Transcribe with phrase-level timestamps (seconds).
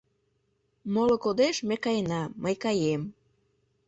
[0.93, 3.01] Моло кодеш, ме каена, мый каем.